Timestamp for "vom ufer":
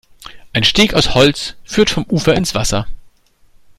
1.91-2.33